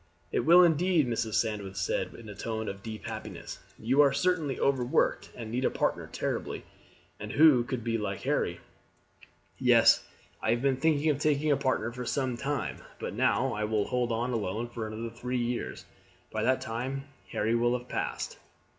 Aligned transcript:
"It 0.31 0.39
will 0.39 0.63
indeed," 0.63 1.07
Mrs. 1.07 1.35
Sandwith 1.35 1.77
said 1.77 2.15
in 2.15 2.27
a 2.27 2.33
tone 2.33 2.67
of 2.67 2.81
deep 2.81 3.05
happiness. 3.05 3.59
"You 3.77 4.01
are 4.01 4.11
certainly 4.13 4.59
overworked 4.59 5.29
and 5.35 5.51
need 5.51 5.63
a 5.63 5.69
partner 5.69 6.09
terribly, 6.11 6.63
and 7.19 7.33
who 7.33 7.63
could 7.63 7.83
be 7.83 7.99
like 7.99 8.21
Harry?" 8.23 8.61
"Yes, 9.59 10.03
I 10.41 10.49
have 10.49 10.61
been 10.63 10.77
thinking 10.77 11.11
of 11.11 11.19
taking 11.19 11.51
a 11.51 11.55
partner 11.55 11.91
for 11.91 12.07
some 12.07 12.35
time, 12.35 12.77
but 12.97 13.13
now 13.13 13.53
I 13.53 13.63
will 13.65 13.85
hold 13.85 14.11
on 14.11 14.31
alone 14.33 14.69
for 14.69 14.87
another 14.87 15.11
three 15.11 15.37
years. 15.37 15.85
By 16.31 16.41
that 16.45 16.61
time 16.61 17.03
Harry 17.29 17.53
will 17.53 17.77
have 17.77 17.87
passed." 17.87 18.39